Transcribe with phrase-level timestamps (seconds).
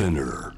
[0.00, 0.54] Spinner.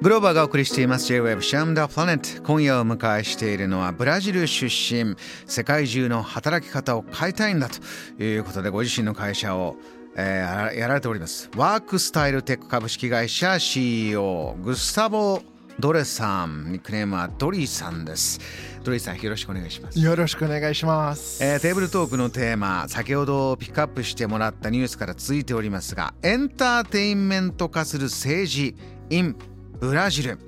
[0.00, 1.06] グローバーがお送りしています。
[1.06, 5.16] J-Web シャムダープラネット今夜を迎えしているのはブラジル出身
[5.48, 9.74] 世界中の働き方を変えたいんだということでご自身の会社を、
[10.16, 11.50] えーやらやられております。
[11.56, 15.42] ワークスタイルテック株式会社 CEO グスタボ・
[15.78, 18.40] ドレさんニックネームはドリーさんです。
[18.82, 20.00] ドリーさんよろしくお願いします。
[20.00, 21.44] よろしくお願いします。
[21.44, 28.74] えーテーブルトークのテーマ先ほどピックアップしてもらったニュースから続いておりますがエンターテインメント化する政治
[29.10, 29.36] in
[29.78, 30.38] ブラジル。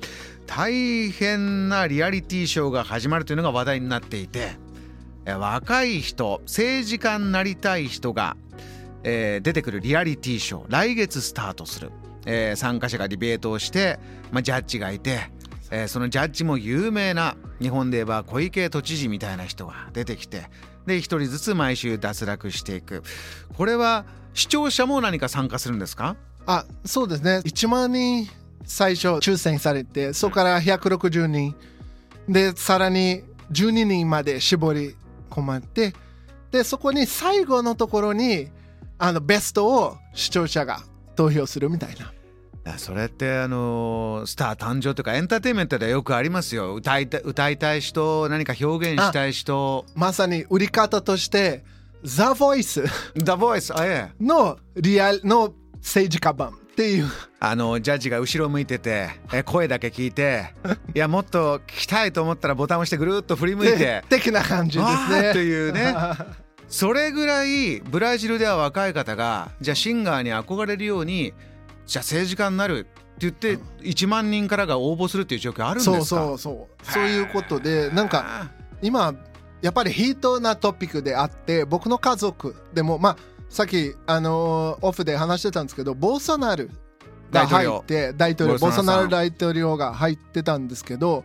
[0.46, 4.52] 大変なリアリティショーが始まるというのが話題になっていて
[5.26, 8.34] えー若い人政治家になりたい人が、
[9.04, 11.90] えー出てくるリアリティショー来月スタートする、
[12.30, 13.98] えー参加者がディベートをして、
[14.30, 15.30] まあ、ジャッジがいて、
[15.70, 20.44] えーそのジャッジも有名な日本で言えば小池都知事みたいな人が出てきて
[20.86, 23.02] で一人ずつ毎週脱落していく
[23.56, 26.16] これは視聴者も何か参加するんですか？
[26.46, 27.38] あ、そうですね。
[27.44, 28.28] 1万人
[28.64, 31.54] 最初抽選されて、そこから160人。
[32.28, 34.94] で、さらに12人まで絞り
[35.30, 35.92] 込まれて、
[36.50, 38.48] で、そこに最後のところに、
[38.98, 40.80] あの、ベストを視聴者が
[41.16, 42.12] 投票するみたいな。
[42.64, 46.74] あそれってあのースター誕生というかエンターテインメントではよくありますよ。
[46.74, 49.84] 歌いた歌いたい人何か表現したい人。
[49.94, 51.64] まさに売り方として、
[52.04, 52.82] The Voice
[53.16, 54.22] The Voice あええ。
[54.24, 57.06] のリアルの政治家版っていう。
[57.40, 60.52] あのジャッジが後ろ向いててえ声だけ聞いて
[60.94, 63.76] いやもっと聞きたいと思ったらボタンを押してぐるっと振り向いて。
[63.78, 65.32] で的な感じですね。
[65.32, 65.94] というね。
[66.68, 71.32] それぐらいブラジルでは若い方がじゃあシンガーに憧れるように
[71.88, 72.88] じゃあ政治家になるって
[73.18, 76.04] 言って1万人からが応募するっていう状況あるんですか？
[76.04, 77.04] そうそうそうそう。
[77.04, 78.50] いうことでなんか
[78.82, 79.14] 今
[79.62, 83.16] やっぱりヒートなトピックであって僕の家族でもまあ
[83.48, 86.70] さっきあのーオフで話してたんですけどボルソナル
[87.32, 88.58] が入って大統領。
[88.58, 91.24] ボルソナル大統領が入ってたんですけど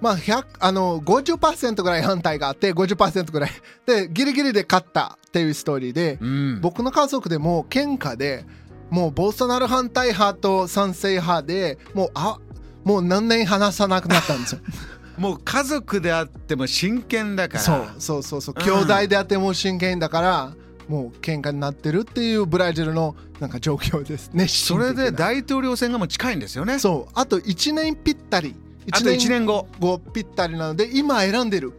[0.00, 3.50] まあ100あの50%ぐらい反対があって50%ぐらい。
[3.84, 6.60] でギリギリで勝ったっていうストーリーで、うん。
[6.60, 8.46] 僕の家族でも喧嘩で
[8.94, 12.38] もうボルソナル反対派と賛成派でもうあ
[12.84, 14.60] もう何年話さなくなったんですよ。
[15.18, 17.60] もう家族であっても真剣だから。
[17.60, 18.54] そうそうそうそう。
[18.56, 20.52] うん兄弟であっても真剣だから、
[20.88, 24.30] もう喧嘩になってるっていうブラジルのなんか状況です。
[24.32, 26.78] ねそれで大統領選がもう近いんですよね。
[26.78, 27.12] そう。
[27.14, 28.54] あと1年ぴったり。
[28.92, 29.66] あと1年後。
[29.80, 31.72] 後ぴったりなので今選んでる。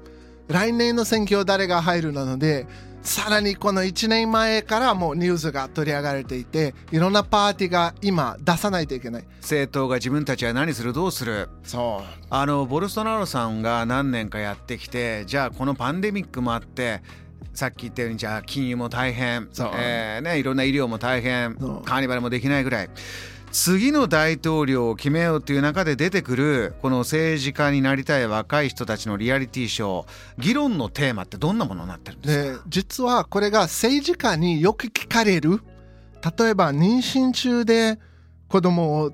[0.49, 2.67] 来年の選挙誰が入るなので
[3.05, 9.23] さらにこの1年前からもうニュースが取り上がれていていろんなパーティーが今出さないといけない。
[9.41, 11.47] 政党が自分たちは何するどうする？
[11.63, 12.25] そう。
[12.29, 17.03] あのボルソナロさんが何年かやってきてじゃあこのパンデミックもあって
[17.53, 19.49] さっき言ったようにじゃあ金融も大変。
[19.53, 19.71] そう。
[19.75, 21.55] えーね、いろんな医療も大変。
[21.85, 22.89] カーニバルもできないぐらい
[23.55, 32.63] 次の大統領を決めようという中で出てくるこの政治家になりたい若い人たちのリアリティショー議論のテーマってどんなものになってるんですか？
[32.63, 35.61] で実はこれが政治家によく聞かれる。
[36.37, 37.97] 例えば妊娠中で
[38.49, 39.13] 子供を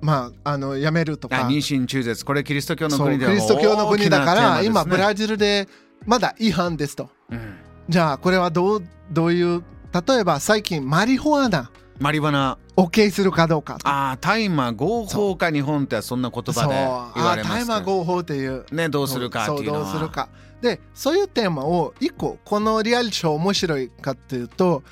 [0.00, 1.44] まああの辞めるとか。
[1.44, 2.24] あ妊娠中絶。
[2.24, 5.66] これキリスト教の国ではキリスト教の国だから、今ブジラジルで
[6.06, 7.10] まだ違反ですと。
[7.28, 7.56] ル、うん。
[7.88, 9.64] じゃあこれはどうどういう
[10.06, 11.72] 例えば最近マリフォアナ。
[11.98, 16.74] マリバナ OK するかどうかああ大麻合法か日本ってはそんな言葉で
[17.14, 18.66] 言われあます大麻合法っていう。
[18.72, 19.84] ねどうするかっていうのは。
[19.84, 20.28] そうどうするか。
[20.60, 24.82] でそういうテーマを一個このリアリティショー面白いかっていうと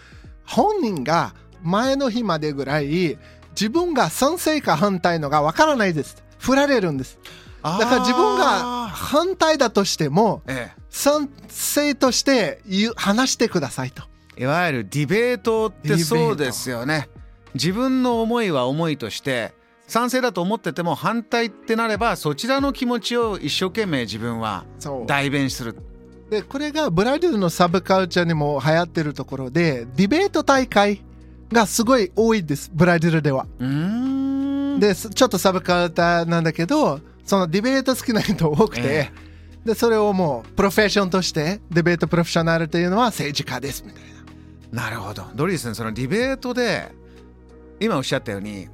[0.44, 3.18] 本人が前の日までぐらい
[3.52, 6.22] 自分が賛成か反対のがわからないです。
[6.38, 7.18] 振られるんです。
[7.62, 12.60] だから自分が反対だとしてもえ賛成として
[12.96, 14.02] 話してくださいと。
[14.36, 17.08] え、いわゆるディベートってそうですよね
[17.54, 19.52] 自分の思いは思いとして
[19.86, 24.64] 賛成だと思ってても反対ってなればそちらの気持ちを一生懸命自分は
[25.06, 25.76] 代弁する。
[26.30, 31.02] でこれがブラジルのサブカルチャーにも流行ってるところでディベート大会
[31.52, 33.46] がすごい多いですブラジルでは。
[33.58, 33.68] うー
[34.76, 34.80] ん。
[34.80, 39.10] ですちょっとサブカルチャーなんだけどそのディベート好きな人多くて、え
[39.64, 44.02] でそれをもうプロフェッションとしてディベートプロフェッショナルというのは政治家ですみたい
[44.72, 44.84] な。
[44.84, 45.24] なるほど。
[45.34, 46.90] ドリーさんそのディベートで
[47.82, 48.68] 今おっしゃったように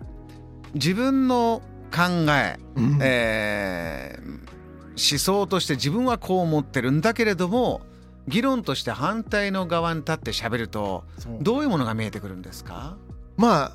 [0.75, 2.99] 自分の考え、うん。
[3.01, 4.39] えー
[5.01, 7.83] 思想として自分はこう思ってるんだけれども
[8.27, 11.05] 議論として反対の側に立って喋ると
[11.41, 12.97] どういうものが見えてくるんですか？
[13.37, 13.73] まあ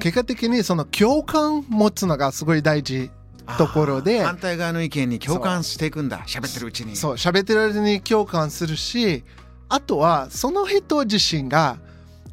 [0.00, 3.12] 結果的にその共感持つのがすごい大事
[3.56, 6.96] ところで反対側の意見に共感していくんだ喋ってるうちに。
[6.96, 9.22] そう喋ってる間に共感するし
[9.68, 11.78] あとはその人自身が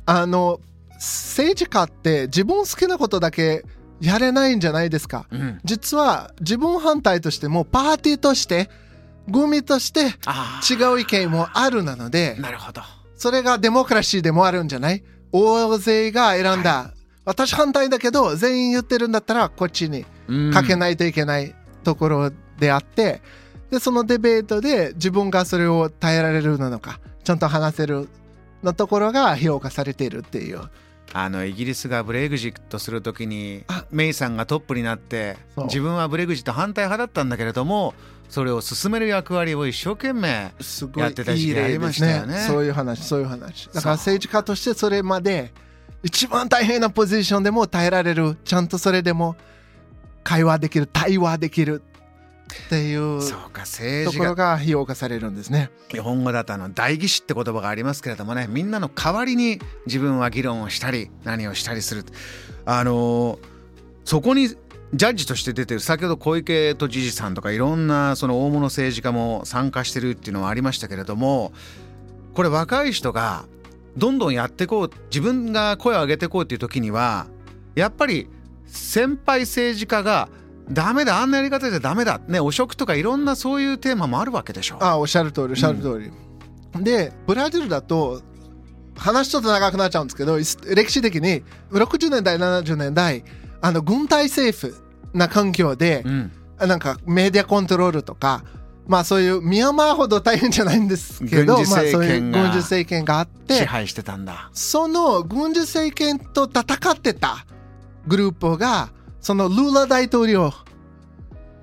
[0.08, 0.60] あの
[1.02, 3.66] 政治家って自分好きなことだけ
[4.00, 5.26] やれないんじゃないですか。
[5.32, 5.60] うん。
[5.64, 8.70] 実は自分反対としてもパーティーとして
[9.32, 12.82] 組としてあ違う意見もあるなのであなるほど。
[13.16, 15.04] それがデモクラシーでもあるんじゃない？
[15.32, 16.94] 大勢が選んだ、
[17.26, 20.06] 私反対だけど全員言ってるんだったらこっちに
[20.54, 23.22] かけいないといけないところであって、
[23.72, 28.10] でそのデベートで自分がそれを耐えられるのかちゃんと話せる
[28.64, 30.62] のところが評価されているっていう
[31.14, 33.86] あのイギリスがブレグジットするときにあ。
[33.92, 37.94] メイさんがトップになって自分はブレグジット反対派だったんだけれども
[38.30, 42.40] それを進める役割を一生懸命すごいやってた時期いい例ありましたよね。
[42.48, 43.68] そういう話そういう話。
[43.74, 45.52] だから政治家としてそれまで
[46.04, 48.38] 一番大変なポジションでも耐えられる。
[48.46, 49.36] ちゃんとそれでも
[50.24, 51.82] 会話できる対話できる
[52.66, 55.72] っていうそうか政治がところが評価されるんですね。
[55.90, 62.06] 日本語だとあの代議士って言葉がありますけれどもねみんなの代わりに自分は議論をしたり何をしたりする
[62.66, 63.40] あの
[64.06, 71.54] そこにジャッジとして出てる先ほど小池都知事さんとかいろんなその大物政治家も参加してるっていうのはありましたけれども
[72.34, 73.46] これ若い人が
[73.98, 77.28] どんどんやっていこう自分が声を上げていこうっていう時には
[77.76, 78.28] やっぱり
[78.66, 80.30] 先輩政治家が
[80.72, 84.78] ダメだあんなやり方じゃダメだね汚職とかいろんなそういうテーマもあるわけでしょ。
[84.80, 88.22] あおっしゃる通りおっしゃる通り、でブラジルだと
[88.96, 90.44] 話ちょっと長くなっちゃうんですけどい
[90.76, 93.24] 歴史的に60年代70年代
[93.62, 94.76] あの軍隊政府
[95.14, 98.44] な環境でう、んなんかメディアコントロールとか
[98.88, 104.50] まあそういうミャンマーほど大変じゃないんですけど軍事まあそういう政権が軍事政権があって支配してたんだ。
[104.54, 107.46] その軍事政権と戦ってた
[108.06, 108.90] グループが
[109.22, 110.52] そのルーラ大統領。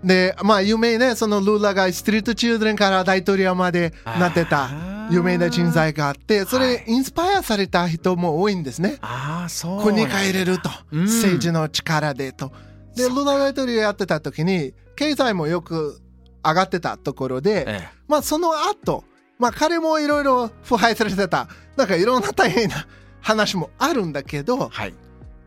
[0.02, 4.70] でまあ有名ねそのルーラがストリートチルドレンから大統領までなってた。
[5.10, 6.68] 有名な人材があってそはい。
[6.68, 8.98] れインスパイアされた人も多いんですね。
[9.00, 11.04] ああそう国変えれると、うん。
[11.06, 12.52] 政治の力でと。
[12.94, 15.98] でルーラ大統領やってた時に経済もよく
[16.44, 19.04] 上がってたところで、えまあその後、
[19.38, 22.86] まあ彼もいろいろ腐敗されてた、なんかいろんな大変な
[23.20, 24.94] 話もあるんだけどえ、はい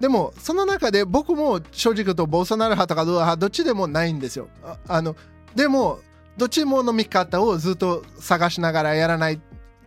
[0.01, 4.47] でもその中で僕も正直言うとボルソナロ派とかルーラ派どっちでもないんですよ。
[4.63, 5.15] ああの
[5.55, 5.99] でも
[6.37, 9.39] どっちもの見方をずっと探しながらやらない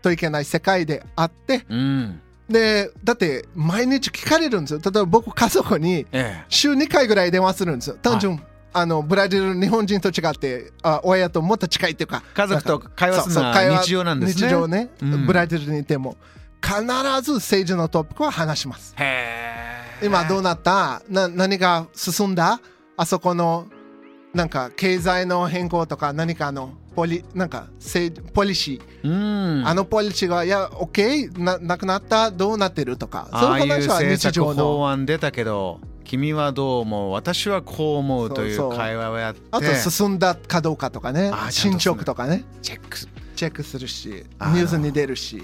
[0.02, 2.20] といけない世界であって、うん。
[2.48, 4.80] でだって毎日聞かれるんですよ。
[4.84, 6.44] 例えば僕家族にええ。
[6.48, 7.96] 週2回ぐらい電話するんですよ。
[8.00, 8.40] 単純、
[8.72, 14.46] あのブラジル日本人と違ってあ親ともっと近いっていうか家族と会話するのは日常なんですね。
[14.46, 15.26] 日常ね、うん。
[15.26, 16.16] ブラジルにいても。
[16.64, 16.80] 必
[17.20, 18.94] ず政治のトピックは話します。
[18.96, 19.63] へえ
[20.04, 21.02] 今どうなった？
[21.08, 22.60] な何が進んだ？
[22.96, 23.66] あそこの
[24.32, 29.66] なんか経済の変更とか何かのポリなんか政ポリシー、うん。
[29.66, 32.30] あのポリシーがいや OK ななくなった？
[32.30, 33.28] どうなってるとか？
[33.32, 34.76] そういう話は日常の。
[34.76, 37.12] 法案出たけど君はどう思う？
[37.12, 39.40] 私はこう思うといそう会話をやって。
[39.50, 41.32] あと進んだかどうかとかね。
[41.50, 42.44] 進捗とかね。
[42.62, 42.98] チェック。
[42.98, 45.42] すチェックするしニュースに出るし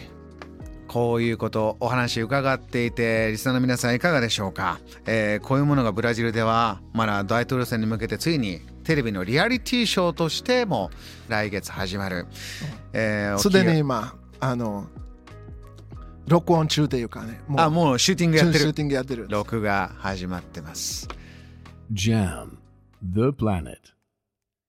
[0.91, 10.91] こういうことお話伺っていてリスナーの皆さんいかがでしょうか、えーこういうものがブラジルではまだ大統領選に向けてついにテレビのリアリティショーとしても
[11.29, 12.27] 来月始まる、
[12.93, 14.89] えーおすでに今あの
[16.27, 21.07] 録音中というかねもあもうシューティングやってシューるティングやってる録画始まってます。
[21.93, 22.57] Jam,
[23.01, 23.77] the planet.